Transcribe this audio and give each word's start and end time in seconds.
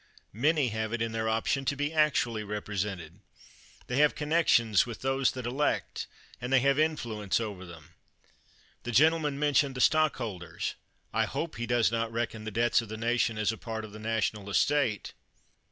Many 0.33 0.69
have 0.69 0.93
it 0.93 1.01
in 1.03 1.11
their 1.11 1.29
option 1.29 1.63
to 1.65 1.75
be 1.75 1.93
actually 1.93 2.43
represented. 2.43 3.19
They 3.85 3.97
have 3.97 4.15
connections 4.15 4.83
with 4.87 5.01
those 5.01 5.33
that 5.33 5.45
elect, 5.45 6.07
and 6.41 6.51
they 6.51 6.59
have 6.61 6.79
influence 6.79 7.39
over 7.39 7.67
them. 7.67 7.93
The 8.81 8.91
gentleman 8.91 9.37
mentioned 9.37 9.75
the 9.75 9.79
stockholders. 9.79 10.73
I 11.13 11.25
hope 11.25 11.57
he 11.57 11.67
does 11.67 11.91
not 11.91 12.11
reckon 12.11 12.45
the 12.45 12.49
debts 12.49 12.81
of 12.81 12.89
the 12.89 12.97
nation 12.97 13.37
as 13.37 13.51
a 13.51 13.59
part 13.59 13.85
of 13.85 13.91
the 13.91 13.99
national 13.99 14.49
estate. 14.49 15.13